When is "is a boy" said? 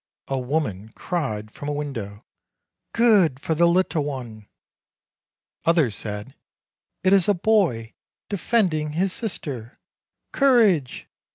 7.13-7.93